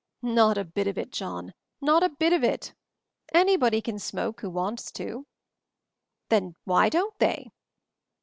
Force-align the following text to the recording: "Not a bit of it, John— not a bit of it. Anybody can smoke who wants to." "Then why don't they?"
"Not 0.23 0.57
a 0.57 0.63
bit 0.63 0.87
of 0.87 0.97
it, 0.97 1.11
John— 1.11 1.53
not 1.89 2.01
a 2.01 2.09
bit 2.09 2.33
of 2.33 2.43
it. 2.43 2.73
Anybody 3.35 3.81
can 3.81 3.99
smoke 3.99 4.41
who 4.41 4.49
wants 4.49 4.91
to." 4.93 5.27
"Then 6.29 6.55
why 6.63 6.89
don't 6.89 7.15
they?" 7.19 7.51